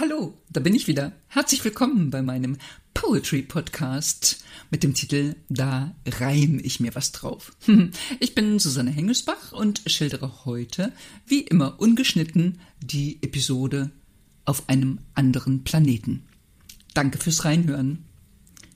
Hallo, 0.00 0.34
da 0.50 0.60
bin 0.60 0.74
ich 0.74 0.88
wieder. 0.88 1.12
Herzlich 1.28 1.64
willkommen 1.64 2.10
bei 2.10 2.22
meinem 2.22 2.58
Poetry 2.92 3.42
Podcast 3.42 4.44
mit 4.70 4.82
dem 4.82 4.94
Titel 4.94 5.36
Da 5.48 5.94
reim 6.06 6.60
ich 6.62 6.80
mir 6.80 6.94
was 6.94 7.12
drauf. 7.12 7.52
Ich 8.18 8.34
bin 8.34 8.58
Susanne 8.58 8.90
Hengelsbach 8.90 9.52
und 9.52 9.82
schildere 9.86 10.44
heute, 10.44 10.92
wie 11.26 11.42
immer 11.42 11.78
ungeschnitten, 11.78 12.60
die 12.80 13.18
Episode 13.22 13.90
auf 14.44 14.68
einem 14.68 14.98
anderen 15.14 15.62
Planeten. 15.62 16.24
Danke 16.94 17.18
fürs 17.18 17.44
Reinhören. 17.44 18.04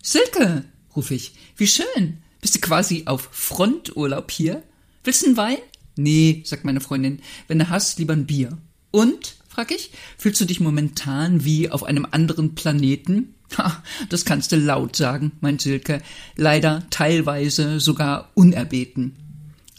Silke, 0.03 0.65
rufe 0.95 1.15
ich, 1.15 1.35
wie 1.57 1.67
schön. 1.67 2.23
Bist 2.41 2.55
du 2.55 2.61
quasi 2.61 3.03
auf 3.07 3.29
Fronturlaub 3.33 4.31
hier? 4.31 4.63
Willst 5.03 5.23
du 5.23 5.27
einen 5.27 5.37
Wein? 5.37 5.59
Nee, 5.99 6.43
sagt 6.45 6.65
meine 6.65 6.81
Freundin, 6.81 7.21
wenn 7.49 7.59
du 7.59 7.69
hast, 7.69 7.99
lieber 7.99 8.13
ein 8.13 8.27
Bier. 8.27 8.57
Und? 8.91 9.37
frag 9.49 9.73
ich. 9.73 9.91
Fühlst 10.17 10.41
du 10.41 10.45
dich 10.45 10.61
momentan 10.61 11.45
wie 11.45 11.69
auf 11.69 11.83
einem 11.83 12.07
anderen 12.11 12.55
Planeten? 12.55 13.35
Ha, 13.57 13.83
das 14.09 14.25
kannst 14.25 14.53
du 14.53 14.57
laut 14.57 14.95
sagen, 14.95 15.33
meint 15.41 15.63
Silke. 15.63 16.03
Leider 16.37 16.87
teilweise 16.91 17.81
sogar 17.81 18.31
unerbeten. 18.35 19.17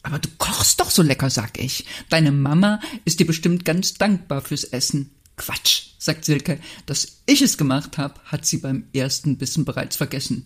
Aber 0.03 0.19
du 0.19 0.27
kochst 0.37 0.79
doch 0.79 0.89
so 0.89 1.01
lecker, 1.01 1.29
sag 1.29 1.59
ich. 1.59 1.85
Deine 2.09 2.31
Mama 2.31 2.81
ist 3.05 3.19
dir 3.19 3.27
bestimmt 3.27 3.63
ganz 3.63 3.93
dankbar 3.93 4.41
fürs 4.41 4.63
Essen. 4.63 5.11
Quatsch, 5.37 5.91
sagt 5.97 6.25
Silke. 6.25 6.59
Dass 6.85 7.21
ich 7.25 7.41
es 7.41 7.57
gemacht 7.57 7.97
habe, 7.97 8.15
hat 8.25 8.45
sie 8.45 8.57
beim 8.57 8.85
ersten 8.93 9.37
Bissen 9.37 9.65
bereits 9.65 9.95
vergessen. 9.95 10.43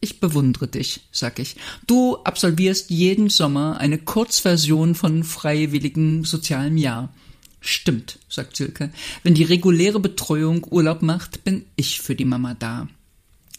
Ich 0.00 0.20
bewundere 0.20 0.68
dich, 0.68 1.00
sag 1.10 1.38
ich. 1.38 1.56
Du 1.86 2.18
absolvierst 2.18 2.90
jeden 2.90 3.30
Sommer 3.30 3.78
eine 3.78 3.98
Kurzversion 3.98 4.94
von 4.94 5.24
freiwilligem 5.24 6.24
sozialem 6.24 6.76
Jahr. 6.76 7.12
Stimmt, 7.60 8.18
sagt 8.28 8.56
Silke. 8.56 8.90
Wenn 9.22 9.34
die 9.34 9.42
reguläre 9.42 9.98
Betreuung 9.98 10.64
Urlaub 10.70 11.02
macht, 11.02 11.44
bin 11.44 11.64
ich 11.76 12.00
für 12.00 12.14
die 12.14 12.24
Mama 12.24 12.54
da. 12.54 12.88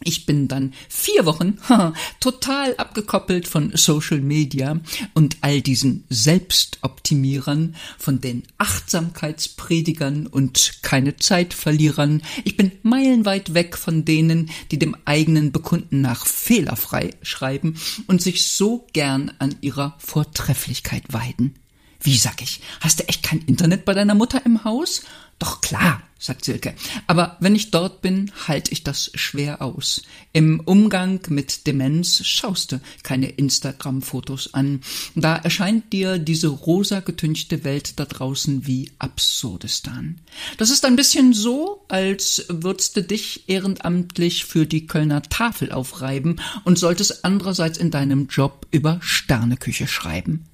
Ich 0.04 0.26
bin 0.26 0.48
dann 0.48 0.74
vier 0.90 1.26
Wochen 1.26 1.58
total 2.20 2.76
abgekoppelt 2.76 3.48
von 3.48 3.72
Social 3.76 4.20
Media 4.22 4.80
und 5.14 5.38
all 5.42 5.62
diesen 5.62 6.04
Selbstoptimierern, 6.10 7.76
von 7.98 8.22
den 8.22 8.44
Achtsamkeitspredigern 8.60 10.28
und 10.28 10.80
keine 10.84 11.18
Zeitverlierern. 11.18 12.22
Ich 12.44 12.58
bin 12.58 12.72
meilenweit 12.84 13.56
weg 13.56 13.76
von 13.76 14.06
denen, 14.06 14.52
die 14.72 14.78
dem 14.78 14.96
eigenen 15.06 15.52
Bekunden 15.52 16.02
nach 16.02 16.28
fehlerfrei 16.28 17.12
schreiben 17.24 17.80
und 18.06 18.22
sich 18.22 18.46
so 18.46 18.86
gern 18.94 19.32
an 19.40 19.56
ihrer 19.62 19.96
Vortrefflichkeit 19.98 21.12
weiden. 21.12 21.56
Wie 22.02 22.18
sag 22.18 22.42
ich? 22.42 22.62
Hast 22.82 23.00
du 23.00 23.08
echt 23.08 23.24
kein 23.24 23.40
Internet 23.42 23.86
bei 23.86 23.94
deiner 23.94 24.16
Mutter 24.16 24.46
im 24.46 24.64
Haus? 24.64 25.02
Doch 25.40 25.62
klar, 25.62 26.02
sagt 26.18 26.46
Silke. 26.46 26.74
Aber 27.06 27.38
wenn 27.40 27.56
ich 27.56 27.70
dort 27.70 28.02
bin, 28.02 28.32
halte 28.48 28.72
ich 28.72 28.84
das 28.84 29.12
schwer 29.14 29.62
aus. 29.62 30.02
Im 30.34 30.60
Umgang 30.62 31.20
mit 31.30 31.68
Demenz 31.68 32.26
schaust 32.26 32.72
du 32.72 32.82
keine 33.04 33.30
Instagram-Fotos 33.30 34.56
an. 34.56 34.82
Da 35.14 35.36
erscheint 35.36 35.94
dir 35.94 36.18
diese 36.18 36.48
rosa 36.48 37.02
getünchte 37.02 37.64
Welt 37.64 38.00
da 38.00 38.06
draußen 38.06 38.66
wie 38.66 38.90
Absurdistan. 38.98 40.20
Das 40.58 40.72
ist 40.72 40.86
ein 40.86 40.96
bisschen 40.96 41.34
so, 41.34 41.86
als 41.88 42.46
würdest 42.50 42.98
du 42.98 43.04
dich 43.04 43.48
ehrenamtlich 43.48 44.46
für 44.46 44.66
die 44.66 44.88
Kölner 44.88 45.22
Tafel 45.22 45.72
aufreiben 45.72 46.42
und 46.64 46.80
solltest 46.80 47.26
andererseits 47.26 47.78
in 47.78 47.92
deinem 47.92 48.28
Job 48.28 48.66
über 48.72 49.00
Sterneküche 49.02 49.88
schreiben. 49.88 50.48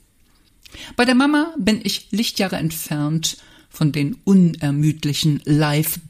Bei 0.95 1.05
der 1.05 1.16
Mama 1.16 1.53
bin 1.57 1.81
ich 1.83 2.07
Lichtjahre 2.11 2.57
entfernt 2.57 3.38
von 3.69 3.91
den 3.91 4.17
unermüdlichen 4.23 5.41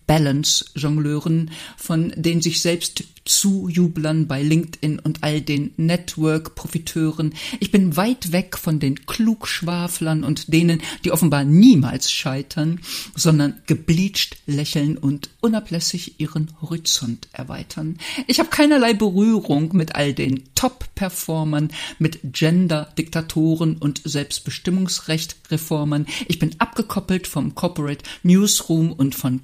Life-Balance-Jongleuren, 0.07 1.51
von 1.77 2.13
den 2.15 2.41
sich 2.41 2.61
selbst 2.61 3.03
Zujublern 3.25 4.27
bei 4.27 4.43
LinkedIn 4.43 4.99
und 4.99 5.23
all 5.23 5.39
den 5.39 5.71
Network-Profiteuren. 5.77 7.33
Ich 7.59 7.71
bin 7.71 7.95
weit 7.95 8.33
weg 8.33 8.57
von 8.57 8.79
den 8.79 9.05
Klugschwaflern 9.05 10.25
und 10.25 10.51
denen, 10.51 10.81
die 11.05 11.11
offenbar 11.11 11.45
niemals 11.45 12.11
scheitern, 12.11 12.81
sondern 13.15 13.61
gebleacht 13.65 14.37
lächeln 14.45 14.97
und 14.97 15.29
unablässig 15.39 16.19
ihren 16.19 16.51
Horizont 16.61 17.29
erweitern. 17.31 17.97
Ich 18.27 18.39
habe 18.39 18.49
keinerlei 18.49 18.93
Berührung 18.93 19.69
mit 19.73 19.95
all 19.95 20.13
den 20.13 20.43
Top-Performern, 20.55 21.69
mit 21.99 22.19
Gender-Diktatoren 22.23 23.77
und 23.77 24.01
Selbstbestimmungsrecht-Reformern. 24.03 26.07
Ich 26.27 26.39
bin 26.39 26.59
abgekoppelt 26.59 27.27
vom 27.27 27.55
Corporate 27.55 28.03
Newsroom 28.23 28.91
und 28.91 29.15
von 29.15 29.39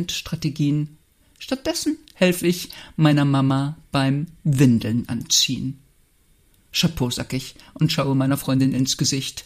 Content-Strategien. 0.00 0.96
Stattdessen 1.38 1.98
helfe 2.14 2.46
ich 2.46 2.70
meiner 2.96 3.24
Mama 3.24 3.76
beim 3.92 4.26
Windeln 4.44 5.08
anziehen. 5.08 5.78
Chapeau, 6.72 7.10
sag 7.10 7.32
ich 7.32 7.54
und 7.74 7.92
schaue 7.92 8.14
meiner 8.14 8.36
Freundin 8.36 8.72
ins 8.72 8.96
Gesicht. 8.96 9.44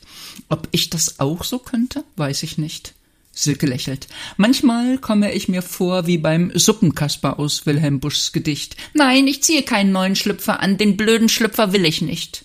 Ob 0.48 0.69
ich 0.72 0.91
das 0.91 1.20
auch 1.20 1.44
so 1.44 1.59
könnte, 1.59 2.04
weiß 2.16 2.42
ich 2.42 2.59
nicht. 2.59 2.94
Silke 3.32 3.66
lächelt. 3.66 4.06
Manchmal 4.37 4.98
komme 4.98 5.32
ich 5.32 5.48
mir 5.48 5.62
vor 5.62 6.06
wie 6.06 6.19
beim 6.19 6.53
Suppenkasper 6.54 7.38
aus 7.38 7.66
Wilhelm 7.66 7.98
Buschs 7.98 8.32
Gedicht. 8.32 8.76
Nein, 8.92 9.26
ich 9.26 9.42
ziehe 9.42 9.62
keinen 9.62 9.91
neuen 9.91 10.15
Schlüpfer 10.15 10.60
an, 10.60 10.76
den 10.76 10.97
blöden 10.97 11.28
Schlüpfer 11.28 11.72
will 11.72 11.84
ich 11.84 12.00
nicht. 12.03 12.44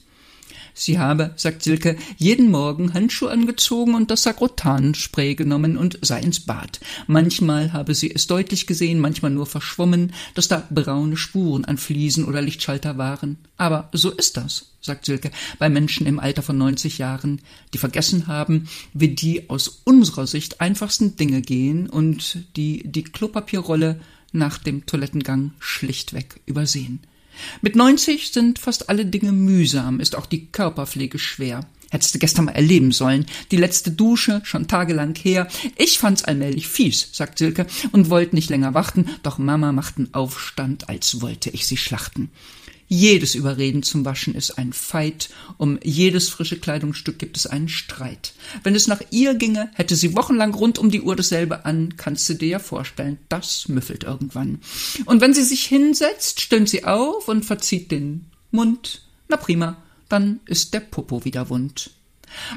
Sie 0.80 0.98
habe, 0.98 1.32
sagt 1.36 1.62
Silke, 1.62 1.98
jeden 2.16 2.50
Morgen 2.52 2.94
Handschuhe 2.94 3.30
angezogen 3.30 3.96
und 3.96 4.10
das 4.10 4.24
Sagrotanspray 4.24 5.36
genommen 5.36 5.76
und 5.76 6.00
sei 6.02 6.22
ins 6.22 6.40
Bad. 6.40 6.80
Manchmal 7.06 7.74
habe 7.74 7.94
sie 7.94 8.10
es 8.10 8.28
deutlich 8.28 8.66
gesehen, 8.66 9.02
manchmal 9.02 9.32
nur 9.32 9.46
verschwommen, 9.46 10.14
dass 10.36 10.48
da 10.48 10.66
braune 10.70 11.18
Spuren 11.18 11.66
an 11.66 11.78
Fliesen 11.78 12.24
oder 12.24 12.42
Lichtschalter 12.42 12.98
waren. 12.98 13.40
Aber 13.58 13.90
so 13.92 14.10
ist 14.10 14.38
das, 14.38 14.68
sagt 14.80 15.04
Silke, 15.04 15.32
bei 15.58 15.68
Menschen 15.68 16.08
im 16.08 16.18
Alter 16.18 16.44
von 16.44 16.58
90 16.58 16.98
Jahren, 16.98 17.42
die 17.74 17.78
vergessen 17.78 18.28
haben, 18.28 18.70
wie 18.94 19.10
die 19.10 19.50
aus 19.50 19.82
unserer 19.84 20.28
Sicht 20.28 20.62
einfachsten 20.62 21.18
Dinge 21.18 21.42
gehen 21.42 21.90
und 21.90 22.38
die 22.56 22.90
die 22.90 23.04
Klopapierrolle 23.04 24.00
nach 24.32 24.58
dem 24.58 24.86
Toilettengang 24.86 25.52
schlichtweg 25.60 26.40
übersehen. 26.46 27.02
Mit 27.62 27.76
90 27.76 28.32
sind 28.32 28.60
fast 28.60 28.90
alle 28.90 29.06
Dinge 29.06 29.32
mühsam, 29.32 30.00
ist 30.00 30.16
auch 30.16 30.26
die 30.26 30.48
Körperpflege 30.48 31.20
schwer. 31.20 31.66
Hättest 31.92 32.14
du 32.14 32.20
gestern 32.20 32.46
mal 32.46 32.52
erleben 32.52 32.92
sollen. 32.92 33.26
Die 33.52 33.58
letzte 33.58 33.92
Dusche, 33.92 34.42
schon 34.44 34.68
tagelang 34.68 35.16
her. 35.16 35.48
Ich 35.76 36.00
fand's 36.00 36.24
allmählich 36.24 36.68
fies, 36.68 37.10
sagt 37.12 37.40
Silke, 37.40 37.66
und 37.92 38.10
wollte 38.10 38.36
nicht 38.36 38.50
länger 38.50 38.74
warten, 38.74 39.08
doch 39.24 39.38
Mama 39.38 39.72
machten 39.72 40.10
Aufstand, 40.14 40.88
als 40.90 41.22
wollte 41.22 41.50
ich 41.50 41.66
sie 41.66 41.78
schlachten. 41.78 42.30
Jedes 42.92 43.36
Überreden 43.36 43.84
zum 43.84 44.04
Waschen 44.04 44.34
ist 44.34 44.58
ein 44.58 44.74
Feit, 44.74 45.30
um 45.58 45.78
jedes 45.84 46.28
frische 46.28 46.60
Kleidungsstück 46.60 47.20
gibt 47.20 47.38
es 47.38 47.46
einen 47.46 47.70
Streit. 47.70 48.34
Wenn 48.64 48.74
es 48.74 48.88
nach 48.88 49.02
ihr 49.12 49.36
ginge, 49.36 49.70
hätte 49.76 49.96
sie 49.96 50.16
wochenlang 50.16 50.56
rund 50.56 50.80
um 50.80 50.90
die 50.90 51.02
Uhr 51.02 51.16
dasselbe 51.16 51.66
an, 51.66 51.98
kannst 51.98 52.28
du 52.30 52.34
dir 52.34 52.48
ja 52.48 52.60
vorstellen, 52.60 53.20
das 53.30 53.68
müffelt 53.68 54.06
irgendwann. 54.06 54.60
Und 55.06 55.22
wenn 55.22 55.36
sie 55.36 55.44
sich 55.44 55.66
hinsetzt, 55.66 56.42
stöhnt 56.42 56.68
sie 56.68 56.84
auf 56.84 57.28
und 57.28 57.46
verzieht 57.46 57.92
den 57.92 58.26
Mund. 58.50 59.04
Na 59.28 59.38
prima, 59.38 59.78
dann 60.10 60.40
ist 60.46 60.74
der 60.74 60.82
Popo 60.82 61.24
wieder 61.26 61.50
wund. 61.50 61.92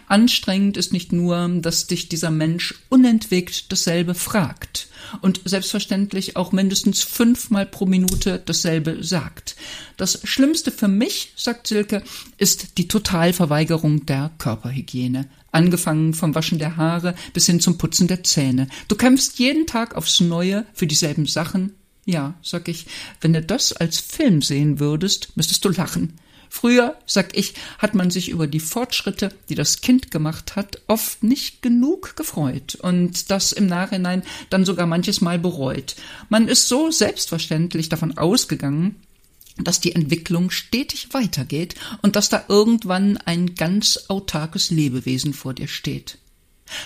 Anstrengend 0.06 0.76
ist 0.76 0.92
nicht 0.92 1.12
nur, 1.12 1.48
dass 1.60 1.86
dich 1.86 2.08
dieser 2.08 2.30
Mensch 2.30 2.74
unentwegt 2.88 3.72
dasselbe 3.72 4.14
fragt 4.14 4.88
und 5.20 5.40
selbstverständlich 5.44 6.36
auch 6.36 6.52
mindestens 6.52 7.02
fünfmal 7.02 7.66
pro 7.66 7.86
Minute 7.86 8.42
dasselbe 8.44 9.02
sagt. 9.02 9.56
Das 9.96 10.20
Schlimmste 10.24 10.70
für 10.70 10.88
mich, 10.88 11.32
sagt 11.36 11.66
Silke, 11.66 12.02
ist 12.38 12.78
die 12.78 12.88
Totalverweigerung 12.88 14.06
der 14.06 14.30
Körperhygiene. 14.38 15.28
Angefangen 15.50 16.14
vom 16.14 16.34
Waschen 16.34 16.58
der 16.58 16.76
Haare 16.76 17.14
bis 17.34 17.46
hin 17.46 17.60
zum 17.60 17.76
Putzen 17.76 18.08
der 18.08 18.24
Zähne. 18.24 18.68
Du 18.88 18.96
kämpfst 18.96 19.38
jeden 19.38 19.66
Tag 19.66 19.96
aufs 19.96 20.20
Neue 20.20 20.66
für 20.72 20.86
dieselben 20.86 21.26
Sachen. 21.26 21.74
Ja, 22.04 22.34
sag 22.42 22.68
ich, 22.68 22.86
wenn 23.20 23.32
du 23.32 23.42
das 23.42 23.72
als 23.72 24.00
Film 24.00 24.42
sehen 24.42 24.80
würdest, 24.80 25.36
müsstest 25.36 25.64
du 25.64 25.68
lachen. 25.68 26.14
Früher, 26.54 26.98
sag 27.06 27.34
ich, 27.34 27.54
hat 27.78 27.94
man 27.94 28.10
sich 28.10 28.28
über 28.28 28.46
die 28.46 28.60
Fortschritte, 28.60 29.30
die 29.48 29.54
das 29.54 29.80
Kind 29.80 30.10
gemacht 30.10 30.54
hat, 30.54 30.82
oft 30.86 31.24
nicht 31.24 31.62
genug 31.62 32.14
gefreut 32.14 32.74
und 32.74 33.30
das 33.30 33.52
im 33.52 33.66
Nachhinein 33.66 34.22
dann 34.50 34.66
sogar 34.66 34.86
manches 34.86 35.22
Mal 35.22 35.38
bereut. 35.38 35.96
Man 36.28 36.48
ist 36.48 36.68
so 36.68 36.90
selbstverständlich 36.90 37.88
davon 37.88 38.18
ausgegangen, 38.18 38.96
dass 39.56 39.80
die 39.80 39.94
Entwicklung 39.94 40.50
stetig 40.50 41.14
weitergeht 41.14 41.74
und 42.02 42.16
dass 42.16 42.28
da 42.28 42.44
irgendwann 42.48 43.16
ein 43.16 43.54
ganz 43.54 44.04
autarkes 44.08 44.70
Lebewesen 44.70 45.32
vor 45.32 45.54
dir 45.54 45.68
steht. 45.68 46.18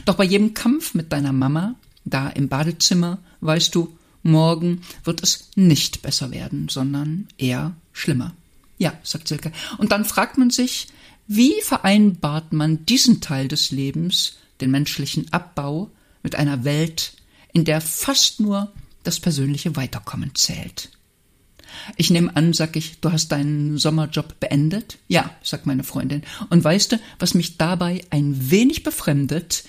Doch 0.04 0.14
bei 0.14 0.24
jedem 0.24 0.54
Kampf 0.54 0.94
mit 0.94 1.12
deiner 1.12 1.32
Mama, 1.32 1.74
da 2.04 2.28
im 2.28 2.48
Badezimmer, 2.48 3.18
weißt 3.40 3.74
du, 3.74 3.98
morgen 4.22 4.82
wird 5.02 5.24
es 5.24 5.50
nicht 5.56 6.02
besser 6.02 6.30
werden, 6.30 6.68
sondern 6.68 7.26
eher 7.36 7.74
schlimmer. 7.92 8.32
Ja, 8.78 8.92
sagt 9.02 9.28
Silke. 9.28 9.52
Und 9.78 9.92
dann 9.92 10.04
fragt 10.04 10.38
man 10.38 10.50
sich, 10.50 10.88
Wie 11.26 11.54
vereinbart 11.62 12.52
man 12.52 12.84
diesen 12.86 13.20
Teil 13.20 13.48
des 13.48 13.70
Lebens, 13.70 14.36
den 14.60 14.70
menschlichen 14.70 15.32
Abbau, 15.32 15.90
mit 16.22 16.36
einer 16.36 16.64
Welt, 16.64 17.14
in 17.52 17.64
der 17.64 17.80
fast 17.80 18.40
nur 18.40 18.72
das 19.02 19.20
persönliche 19.20 19.76
Weiterkommen 19.76 20.34
zählt? 20.34 20.90
Ich 21.96 22.10
nehme 22.10 22.34
an, 22.36 22.52
sag 22.52 22.76
ich, 22.76 23.00
du 23.00 23.12
hast 23.12 23.28
deinen 23.28 23.78
Sommerjob 23.78 24.40
beendet? 24.40 24.98
Ja, 25.08 25.30
sagt 25.42 25.66
meine 25.66 25.84
Freundin. 25.84 26.22
Und 26.50 26.62
weißt 26.62 26.92
du, 26.92 27.00
was 27.18 27.34
mich 27.34 27.58
dabei 27.58 28.04
ein 28.10 28.50
wenig 28.50 28.82
befremdet? 28.82 29.64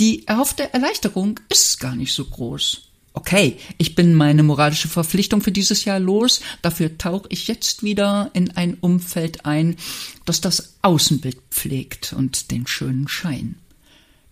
Die 0.00 0.26
erhoffte 0.26 0.72
Erleichterung 0.72 1.40
ist 1.48 1.78
gar 1.80 1.94
nicht 1.94 2.12
so 2.12 2.24
groß. 2.24 2.91
Okay, 3.14 3.58
ich 3.76 3.94
bin 3.94 4.14
meine 4.14 4.42
moralische 4.42 4.88
Verpflichtung 4.88 5.42
für 5.42 5.52
dieses 5.52 5.84
Jahr 5.84 6.00
los, 6.00 6.40
dafür 6.62 6.96
tauche 6.96 7.26
ich 7.28 7.46
jetzt 7.46 7.82
wieder 7.82 8.30
in 8.32 8.52
ein 8.52 8.74
Umfeld 8.80 9.44
ein, 9.44 9.76
das 10.24 10.40
das 10.40 10.76
Außenbild 10.82 11.36
pflegt 11.50 12.14
und 12.14 12.50
den 12.50 12.66
schönen 12.66 13.08
Schein. 13.08 13.56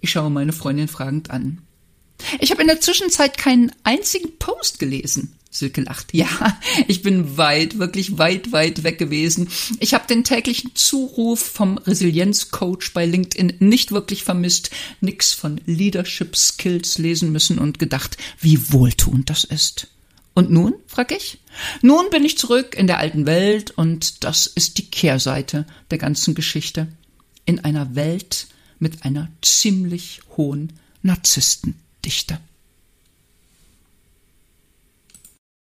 Ich 0.01 0.13
schaue 0.13 0.31
meine 0.31 0.53
Freundin 0.53 0.89
fragend 0.89 1.31
an. 1.31 1.59
Ich 2.39 2.51
habe 2.51 2.63
in 2.63 2.69
der 2.69 2.81
Zwischenzeit 2.81 3.37
keinen 3.37 3.73
einzigen 3.83 4.39
Post 4.39 4.79
gelesen. 4.79 5.37
Silke 5.51 5.81
lacht. 5.81 6.15
Ja, 6.15 6.29
ich 6.87 7.03
bin 7.03 7.37
weit, 7.37 7.79
wirklich 7.79 8.19
weit, 8.19 8.53
weit 8.53 8.85
weg 8.85 8.99
gewesen. 8.99 9.49
Ich 9.81 9.95
habe 9.95 10.07
den 10.07 10.23
täglichen 10.23 10.75
Zuruf 10.75 11.41
vom 11.41 11.79
Resilienzcoach 11.79 12.93
bei 12.95 13.05
LinkedIn 13.05 13.55
nicht 13.59 13.91
wirklich 13.91 14.23
vermisst, 14.23 14.71
nix 15.01 15.33
von 15.33 15.61
Leadership 15.67 16.37
Skills 16.37 16.99
lesen 16.99 17.33
müssen 17.33 17.59
und 17.59 17.81
gedacht, 17.81 18.17
wie 18.39 18.73
wohltuend 18.73 19.29
das 19.29 19.43
ist. 19.43 19.89
Und 20.35 20.51
nun, 20.51 20.75
frag 20.87 21.11
ich? 21.11 21.39
Nun 21.83 22.09
bin 22.11 22.25
ich 22.25 22.39
zurück 22.39 22.77
in 22.77 22.87
der 22.87 22.99
alten 22.99 23.27
Welt 23.27 23.73
und 23.73 24.23
das 24.23 24.47
ist 24.47 24.79
die 24.79 24.89
Kehrseite 24.89 25.67
der 25.91 25.99
ganzen 25.99 26.37
Geschichte. 26.37 26.87
In 27.45 27.59
einer 27.59 27.97
Welt 27.97 28.47
mit 28.79 29.05
einer 29.05 29.29
ziemlich 29.43 30.21
hohen 30.37 30.73
artista. 32.01 32.41